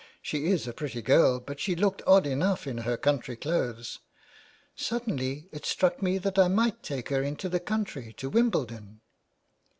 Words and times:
She 0.23 0.47
is 0.47 0.67
a 0.67 0.73
pretty 0.73 1.03
girl, 1.03 1.39
but 1.39 1.59
she 1.59 1.75
looked 1.75 2.01
odd 2.07 2.25
enough 2.25 2.65
in 2.65 2.79
her 2.79 2.97
country 2.97 3.35
clothes. 3.35 3.99
Suddenly 4.75 5.47
it 5.51 5.63
struck 5.63 6.01
me 6.01 6.17
that 6.17 6.39
I 6.39 6.47
might 6.47 6.81
take 6.81 7.09
her 7.09 7.21
into 7.21 7.47
the 7.47 7.59
country, 7.59 8.11
to 8.13 8.27
Wimbledon." 8.27 9.01